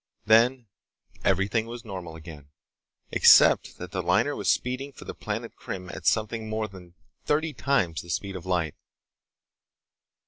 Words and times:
Then 0.25 0.65
everything 1.23 1.67
was 1.67 1.85
normal 1.85 2.15
again, 2.15 2.49
except 3.11 3.77
that 3.77 3.91
the 3.91 4.01
liner 4.01 4.35
was 4.35 4.49
speeding 4.49 4.93
for 4.93 5.05
the 5.05 5.13
planet 5.13 5.55
Krim 5.55 5.89
at 5.91 6.07
something 6.07 6.49
more 6.49 6.67
than 6.67 6.95
thirty 7.25 7.53
times 7.53 8.01
the 8.01 8.09
speed 8.09 8.35
of 8.35 8.47
light. 8.47 8.73